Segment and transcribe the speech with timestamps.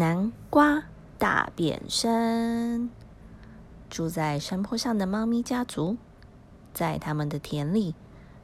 [0.00, 0.84] 南瓜
[1.18, 2.88] 大变身。
[3.90, 5.98] 住在山坡上的猫咪家族，
[6.72, 7.94] 在他们的田里，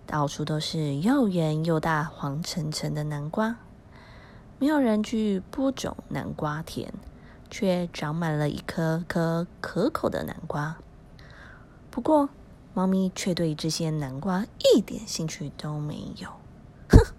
[0.06, 3.56] 到处都是又圆又大、黄澄澄的南瓜。
[4.58, 6.92] 没有人去播种南瓜田，
[7.50, 10.76] 却长满了一颗颗可口的南瓜。
[11.90, 12.28] 不过，
[12.74, 14.44] 猫咪却对这些南瓜
[14.74, 16.28] 一点兴趣都没有。
[16.90, 17.14] 哼，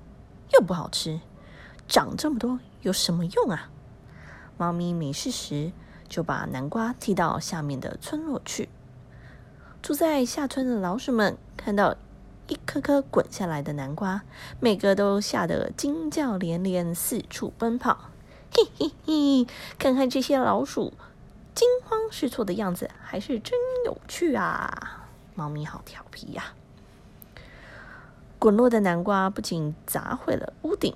[0.53, 1.19] 又不好吃，
[1.87, 3.71] 长这么多有什么用啊？
[4.57, 5.71] 猫咪没事时
[6.09, 8.69] 就把南瓜踢到下面的村落去。
[9.81, 11.95] 住在下村的老鼠们看到
[12.47, 14.23] 一颗颗滚下来的南瓜，
[14.59, 18.09] 每个都吓得惊叫连连，四处奔跑。
[18.51, 19.47] 嘿嘿嘿，
[19.77, 20.93] 看看这些老鼠
[21.53, 25.07] 惊慌失措的样子，还是真有趣啊！
[25.35, 26.53] 猫咪好调皮呀！
[28.39, 30.95] 滚落的南瓜不仅砸毁了屋顶。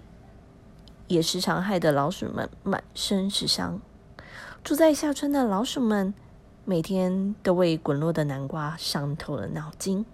[1.11, 3.81] 也时常害得老鼠们满身是伤。
[4.63, 6.13] 住在下村的老鼠们
[6.63, 10.05] 每天都为滚落的南瓜伤透了脑筋。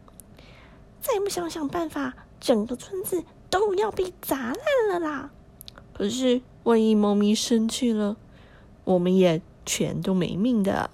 [1.00, 5.30] 再不想想办法，整个村子都要被砸烂了啦！
[5.94, 8.17] 可是万一猫咪生气了，
[8.84, 10.89] 我们也全都没命的。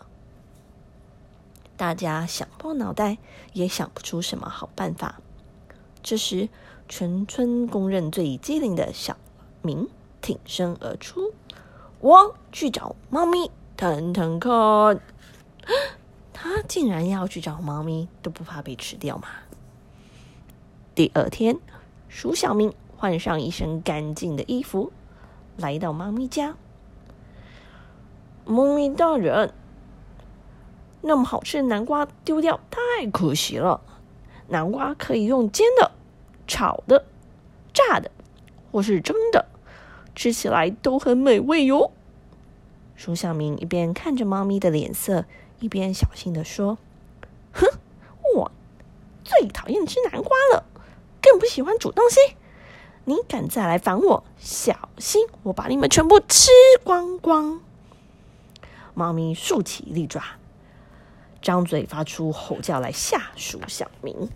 [1.77, 3.17] 大家想破脑袋
[3.53, 5.21] 也想不出什么好办法。
[6.01, 6.49] 这时，
[6.89, 9.17] 全村公认最机灵的小。
[9.63, 9.89] 明
[10.21, 11.33] 挺身而出，
[11.99, 14.51] 我去找猫咪腾腾看。
[16.31, 19.27] 他竟然要去找猫咪，都不怕被吃掉吗？
[20.93, 21.57] 第二天，
[22.09, 24.91] 鼠小明换上一身干净的衣服，
[25.57, 26.55] 来到猫咪家。
[28.45, 29.53] 猫咪大人，
[31.01, 33.79] 那么好吃的南瓜丢掉太可惜了。
[34.49, 35.91] 南瓜可以用煎的、
[36.45, 37.05] 炒的、
[37.73, 38.11] 炸的，
[38.71, 39.45] 或是蒸的。
[40.15, 41.91] 吃起来都很美味哟。
[42.95, 45.25] 鼠小明一边看着猫咪的脸色，
[45.59, 46.77] 一边小心的说
[47.51, 47.67] ：“哼，
[48.35, 48.51] 我
[49.23, 50.65] 最讨厌吃南瓜了，
[51.21, 52.35] 更不喜欢煮东西。
[53.05, 56.49] 你敢再来烦我，小心我把你们全部吃
[56.83, 57.59] 光光！”
[58.93, 60.21] 猫咪竖起利爪，
[61.41, 64.29] 张嘴发出吼叫来吓鼠小明。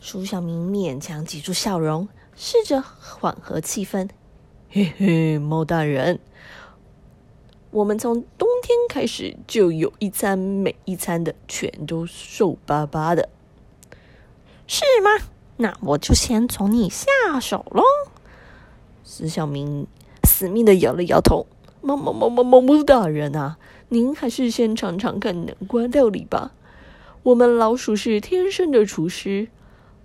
[0.00, 2.08] 鼠小明勉强挤住笑容。
[2.36, 4.08] 试着缓和气氛，
[4.68, 6.18] 嘿嘿，猫大人，
[7.70, 13.28] 我们从冬天开始就有一餐，每一餐的全都瘦巴巴的，
[14.66, 15.24] 是吗？
[15.58, 17.06] 那我就先从你下
[17.40, 17.84] 手喽。
[19.04, 19.86] 石小明
[20.24, 21.46] 死命的摇了摇头，
[21.82, 23.58] 猫猫猫猫猫猫大人啊，
[23.90, 26.52] 您还是先尝尝看南瓜料理吧。
[27.22, 29.46] 我们老鼠是天生的厨师。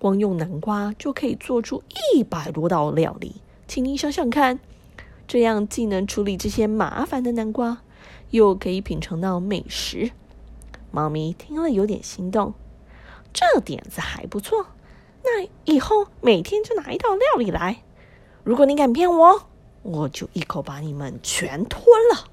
[0.00, 1.82] 光用南瓜就可以做出
[2.14, 3.36] 一百多道料理，
[3.68, 4.58] 请您想想看，
[5.28, 7.82] 这样既能处理这些麻烦的南瓜，
[8.30, 10.10] 又可以品尝到美食。
[10.90, 12.54] 猫咪听了有点心动，
[13.34, 14.66] 这点子还不错。
[15.22, 17.82] 那以后每天就拿一道料理来，
[18.42, 19.42] 如果你敢骗我，
[19.82, 22.24] 我就一口把你们全吞了。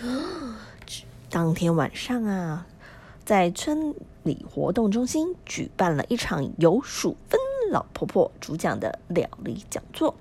[1.28, 2.66] 当天晚上啊。
[3.24, 7.40] 在村里活动中心举办了一场由鼠芬
[7.70, 10.14] 老婆婆主讲的料理讲座。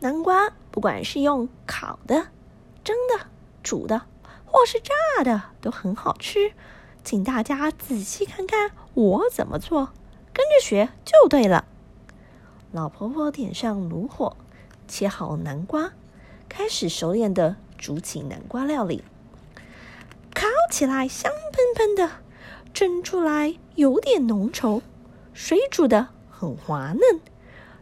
[0.00, 2.28] 南瓜不管是用烤的、
[2.82, 3.26] 蒸的、
[3.62, 4.02] 煮的，
[4.44, 6.52] 或是炸的，都很好吃。
[7.04, 9.90] 请大家仔细看看我怎么做，
[10.32, 11.64] 跟着学就对了。
[12.72, 14.36] 老婆婆点上炉火，
[14.88, 15.92] 切好南瓜，
[16.48, 19.04] 开始熟练的煮起南瓜料理。
[20.70, 22.18] 起来香喷喷的，
[22.72, 24.80] 蒸出来有点浓稠，
[25.34, 27.20] 水煮的很滑嫩，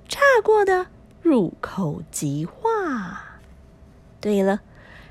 [0.09, 0.87] 炸过的
[1.21, 3.41] 入口即化。
[4.21, 4.61] 对了，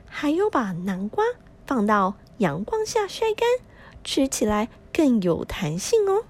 [0.08, 1.24] 还有把南瓜
[1.66, 3.48] 放到阳光下晒干，
[4.04, 6.24] 吃起来更有弹性哦。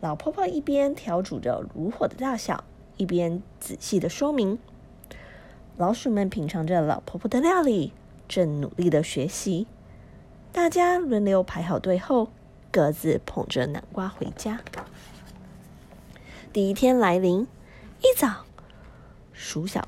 [0.00, 2.64] 老婆婆一边调煮着炉火的大小，
[2.96, 4.58] 一边仔细的说明。
[5.76, 7.92] 老鼠们品尝着老婆婆的料理。
[8.28, 9.68] 正努力的学习，
[10.56, 12.30] 大家轮流排好队后，
[12.72, 14.58] 各自捧着南瓜回家。
[16.50, 17.46] 第一天来临，
[18.00, 18.46] 一早，
[19.34, 19.86] 鼠小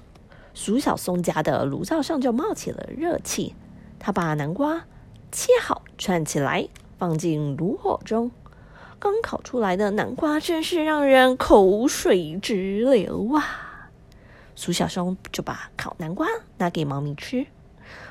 [0.53, 3.55] 鼠小松家的炉灶上就冒起了热气。
[3.99, 4.85] 他把南瓜
[5.33, 6.69] 切好，串起来，
[6.99, 8.31] 放进炉火中。
[8.99, 13.89] 刚烤出来的南瓜真是让人口水直流啊！
[14.55, 16.29] 鼠小松就把烤南瓜
[16.59, 17.47] 拿给猫咪吃。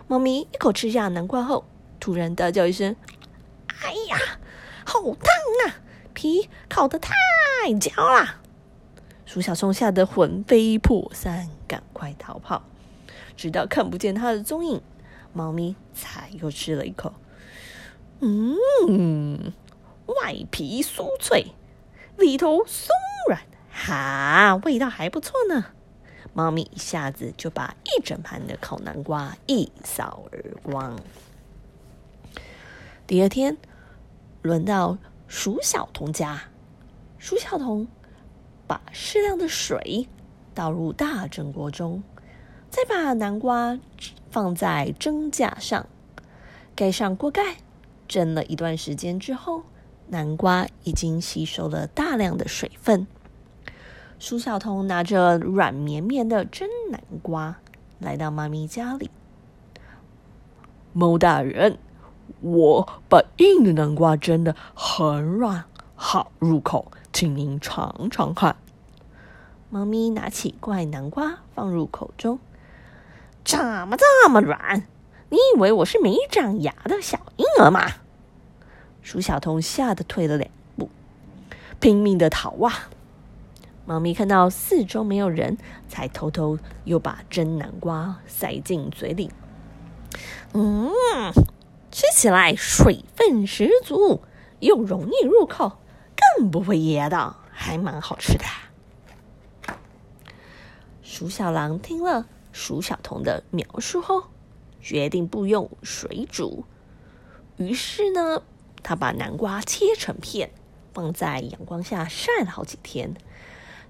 [0.07, 1.65] 猫咪一口吃下南瓜后，
[2.07, 2.95] 突然大叫一声
[3.83, 4.17] ：“哎呀，
[4.85, 5.27] 好烫
[5.65, 5.75] 啊！
[6.13, 7.13] 皮烤的太
[7.81, 8.39] 焦了！”
[9.27, 12.63] 鼠小松吓得魂飞魄散，赶快逃跑。
[13.35, 14.81] 直到看不见它的踪影，
[15.33, 17.13] 猫咪才又吃了一口。
[18.21, 19.51] 嗯，
[20.05, 21.47] 外皮酥脆，
[22.15, 22.87] 里头松
[23.27, 25.65] 软，哈，味道还不错呢。
[26.33, 30.97] 猫咪一下子就把一整盘的烤南瓜一扫而光。
[33.07, 33.55] 第二天，
[34.41, 36.41] 轮到鼠小童家，
[37.17, 37.87] 鼠小童。
[38.67, 40.09] 把适量的水
[40.53, 42.03] 倒入大蒸锅中，
[42.69, 43.79] 再把南瓜
[44.29, 45.87] 放在蒸架上，
[46.75, 47.55] 盖上锅盖，
[48.09, 49.63] 蒸了一段时间之后，
[50.07, 53.07] 南瓜已经吸收了大量的水分。
[54.19, 57.57] 鼠小童拿着软绵绵的蒸南瓜
[57.99, 59.09] 来到妈咪家里，
[60.91, 61.79] 猫大人，
[62.41, 66.91] 我把硬的南瓜蒸的很软，好入口。
[67.13, 68.55] 请您尝尝看。
[69.69, 72.39] 猫咪拿起怪南瓜放入口中，
[73.43, 74.83] 怎么这么软？
[75.29, 77.85] 你以为我是没长牙的小婴儿吗？
[79.01, 80.89] 鼠小童吓得退了两步，
[81.79, 82.89] 拼命的逃啊！
[83.85, 85.57] 猫咪看到四周没有人，
[85.87, 89.31] 才偷偷又把蒸南瓜塞进嘴里。
[90.53, 90.91] 嗯，
[91.97, 94.21] 吃起来水分十足，
[94.59, 95.79] 又容易入口。
[96.37, 98.45] 更不会噎到，还蛮好吃的。
[101.01, 104.25] 鼠小狼听了鼠小童的描述后，
[104.79, 106.65] 决定不用水煮。
[107.55, 108.43] 于是呢，
[108.83, 110.51] 他把南瓜切成片，
[110.93, 113.15] 放在阳光下晒了好几天，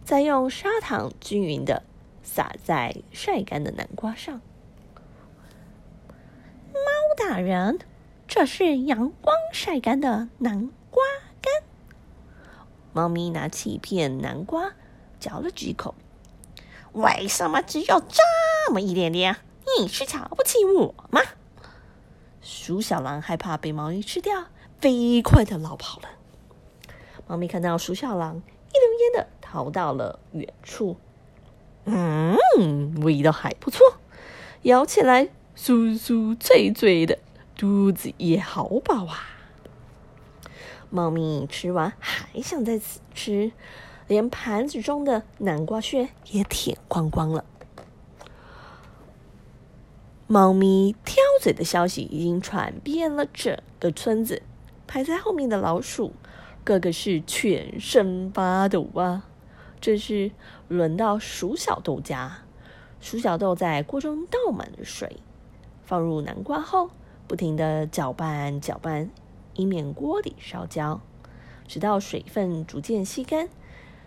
[0.05, 1.83] 再用砂糖均匀的
[2.23, 4.39] 撒在晒干的南瓜上。
[6.71, 6.81] 猫
[7.17, 7.79] 大人，
[8.27, 11.01] 这是阳光晒干的南瓜
[11.41, 11.63] 干。
[12.91, 14.73] 猫咪拿起一片南瓜，
[15.17, 15.95] 嚼了几口。
[16.91, 19.37] 为什么只有这么一点点？
[19.79, 21.21] 你是瞧不起我吗？
[22.41, 24.47] 鼠小狼害怕被猫咪吃掉，
[24.81, 26.09] 飞快的逃跑了。
[27.27, 30.97] 猫咪看到鼠小狼，一溜烟的逃到了远处。
[31.85, 32.37] 嗯，
[33.01, 33.97] 味道还不错，
[34.63, 37.19] 咬起来酥酥脆脆的，
[37.57, 39.17] 肚子也好饱啊。
[40.91, 42.79] 猫咪吃完还想再
[43.13, 43.51] 吃，
[44.07, 47.43] 连盘子中的南瓜屑也舔光光了。
[50.27, 54.43] 猫咪挑嘴的消息已经传遍了整个村子，
[54.85, 56.13] 排在后面的老鼠
[56.63, 59.25] 个个是全身发抖啊！
[59.81, 60.31] 这是
[60.67, 62.43] 轮到鼠小豆家，
[62.99, 65.17] 鼠小豆在锅中倒满了水，
[65.83, 66.89] 放入南瓜后，
[67.27, 69.09] 不停的搅拌搅拌。
[69.59, 71.01] 以免锅底烧焦，
[71.67, 73.49] 直到水分逐渐吸干，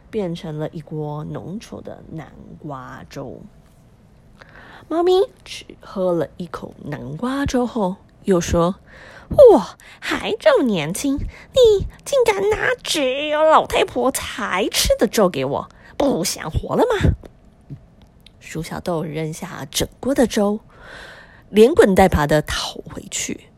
[0.08, 3.40] 变成了一锅浓稠的南瓜粥。
[4.86, 8.76] 猫咪只喝了一口南瓜粥后，又说
[9.52, 17.10] ：“我还这么年轻，你竟敢拿只有老太婆才吃的粥给我，不想活了吗？”
[18.38, 20.60] 鼠小豆扔下整锅的粥，
[21.50, 23.48] 连滚带爬的逃回去。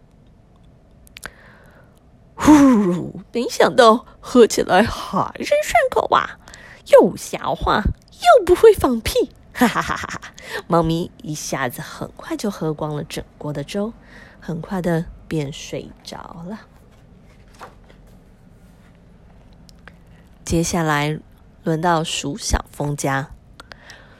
[2.34, 3.20] 呼！
[3.32, 6.40] 没想到喝起来还是顺口啊，
[6.88, 10.32] 又消化又不会放屁，哈哈哈哈哈！
[10.66, 13.92] 猫咪一下子很快就喝光了整锅的粥，
[14.40, 16.62] 很快的便睡着了。
[20.44, 21.20] 接下来
[21.62, 23.30] 轮到鼠小峰家，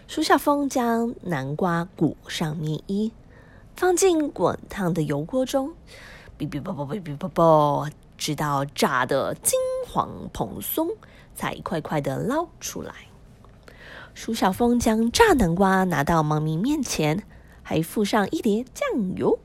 [0.07, 3.12] 鼠小峰将南瓜裹上面衣，
[3.76, 5.73] 放进滚烫的油锅中，
[6.38, 7.88] 哔哔啵啵哔哔啵啵。
[8.19, 10.91] 直到炸的金黄蓬松，
[11.35, 12.95] 才一块块的捞出来。
[14.14, 17.25] 鼠小峰将炸南瓜拿到猫咪面前，
[17.64, 19.41] 还附上一碟酱油。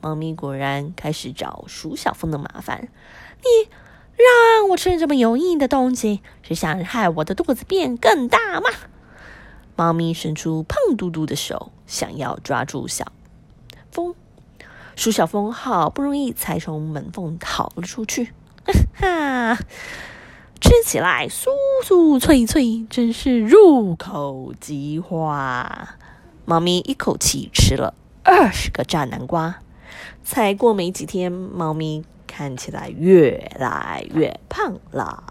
[0.00, 2.88] 猫咪果然开始找鼠小峰的麻烦。
[3.42, 3.68] 你
[4.16, 8.70] 让我吃这么油腻的东西，是想害我的肚子变更大吗？
[9.74, 13.12] 猫咪伸出胖嘟嘟的手，想要抓住小
[13.96, 14.14] 风。
[14.94, 18.32] 鼠小峰好不容易才从门缝逃了出去，
[18.96, 19.54] 哈，
[20.60, 21.46] 吃起来酥
[21.82, 25.96] 酥脆脆，真是入口即化。
[26.44, 29.56] 猫咪一口气吃了二十个炸南瓜，
[30.24, 35.24] 才过没几天，猫咪看起来越来越胖了。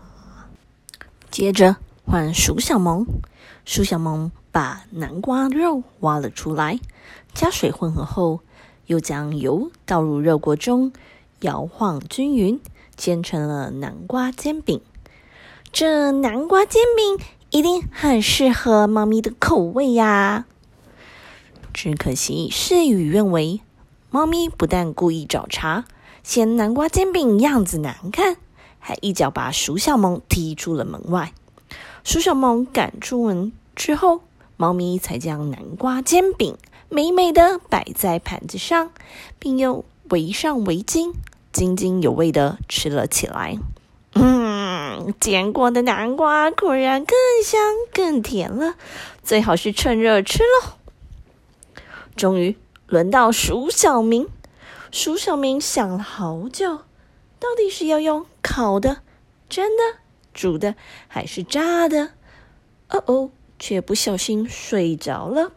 [1.31, 3.05] 接着换鼠小萌，
[3.65, 6.79] 鼠小萌把南瓜肉挖了出来，
[7.33, 8.41] 加水混合后。
[8.87, 10.93] 又将油倒入热锅中，
[11.41, 12.59] 摇晃均匀，
[12.95, 14.81] 煎成了南瓜煎饼。
[15.71, 20.45] 这南瓜煎饼一定很适合猫咪的口味呀。
[21.73, 23.59] 只可惜事与愿违，
[24.09, 25.83] 猫咪不但故意找茬，
[26.23, 28.37] 嫌南瓜煎饼样子难看，
[28.79, 31.33] 还一脚把鼠小萌踢出了门外。
[32.03, 34.21] 鼠小萌赶出门之后，
[34.55, 36.55] 猫咪才将南瓜煎饼
[36.89, 38.91] 美美的摆在盘子上，
[39.39, 41.13] 并又围上围巾，
[41.51, 43.57] 津津有味的吃了起来。
[44.13, 47.59] 嗯，煎过的南瓜果然更香
[47.91, 48.75] 更甜了，
[49.23, 50.73] 最好是趁热吃喽。
[52.15, 52.55] 终于
[52.87, 54.29] 轮到鼠小明，
[54.91, 56.77] 鼠小明想了好久，
[57.39, 58.99] 到底是要用烤的、
[59.49, 59.99] 蒸的、
[60.33, 60.75] 煮的，
[61.09, 62.11] 还是炸的？
[62.89, 65.51] 哦哦，却不小心睡着了。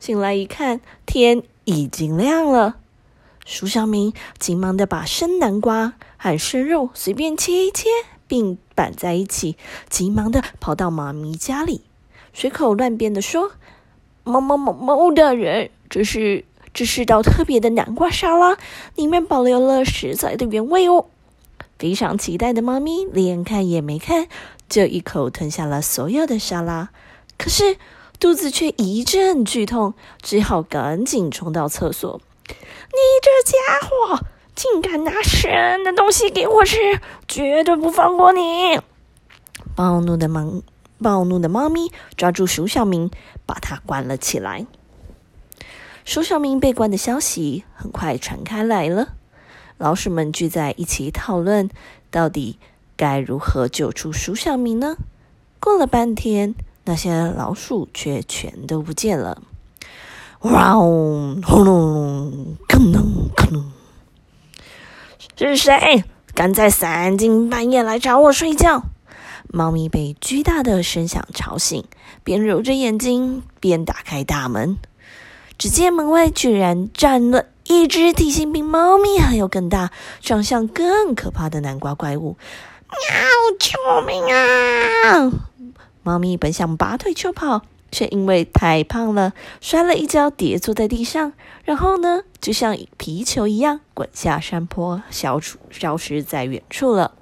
[0.00, 2.76] 醒来一看，天已经亮了。
[3.44, 7.88] 鼠小明急忙的把生南瓜和生肉随便切一切，
[8.26, 9.56] 并拌在一起，
[9.88, 11.80] 急忙的跑到妈咪家里，
[12.34, 13.52] 随口乱编的说
[14.24, 16.44] ：“猫猫猫猫大人，这是
[16.74, 18.58] 这是道特别的南瓜沙拉，
[18.96, 21.06] 里面保留了食材的原味哦。”
[21.78, 24.28] 非常期待的猫咪连看也没看，
[24.68, 26.90] 就一口吞下了所有的沙拉，
[27.38, 27.78] 可是
[28.20, 32.20] 肚子却一阵剧痛，只好赶紧冲到厕所。
[32.48, 38.80] 你这家伙竟敢拿生的东西给我吃，绝对不放过你！
[39.76, 40.62] 暴怒的猫，
[41.00, 43.08] 暴怒的猫咪抓住鼠小明，
[43.46, 44.66] 把他关了起来。
[46.04, 49.14] 鼠小明被关的消息很快传开来了，
[49.76, 51.70] 老鼠们聚在一起讨论，
[52.10, 52.58] 到底
[52.96, 54.96] 该如何救出鼠小明呢？
[55.60, 56.54] 过了半天，
[56.88, 59.42] 那些老鼠却全都不见了。
[60.40, 61.36] 哇哦！
[61.44, 62.56] 轰隆！
[62.66, 63.70] 吭隆吭隆！
[65.36, 66.02] 是谁
[66.34, 68.84] 敢在三更半夜来找我睡觉？
[69.52, 71.84] 猫咪被巨大的声响吵醒，
[72.24, 74.78] 边揉着眼睛边打开大门。
[75.58, 79.90] 只见门外居然站了一只体型比猫咪还要更大、
[80.22, 82.38] 长相更可怕的南瓜怪物！
[82.88, 82.98] 喵！
[83.58, 85.30] 救命啊！
[86.02, 87.62] 猫咪本想拔腿就跑。
[87.90, 91.32] 却因为太胖了，摔了一跤，跌坐在地上。
[91.64, 97.12] 然后呢，就像皮球一样滚下山坡，消除消失在远处了。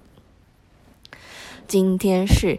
[1.69, 2.59] 今天是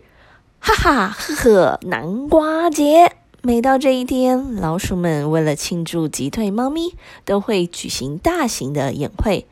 [0.62, 6.95] 哈哈呵呵南瓜节，每到这一天，老鼠们为了庆祝击退猫咪，
[7.25, 9.45] 都会举行大型的宴会。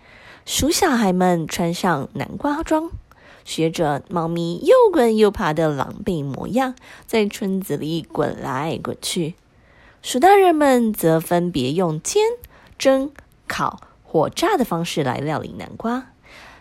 [0.45, 2.89] 鼠小孩们穿上南瓜装。
[3.45, 6.75] 学着猫咪又滚又爬的狼狈模样，
[7.05, 9.35] 在村子里滚来滚去。
[10.01, 12.23] 鼠大人们则分别用煎、
[12.77, 13.11] 蒸、
[13.47, 16.07] 烤或炸的方式来料理南瓜。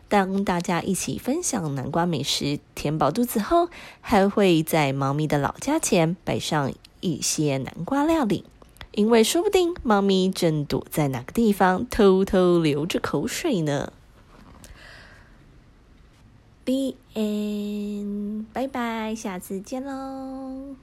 [0.09, 3.69] 当大家一起分享南瓜美食，填饱肚子后，
[4.00, 8.45] 还会在猫咪的老家前摆上一些南瓜料理，
[8.93, 13.93] 因为说不定猫咪正躲在哪个地方，偷偷流着口水呢。
[16.64, 20.75] B N，拜拜，下次见喽。